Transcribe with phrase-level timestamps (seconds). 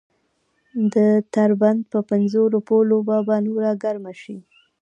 [0.93, 0.95] د
[1.33, 4.37] تر بنده په پنځو روپو لوبه به نوره ګرمه شي.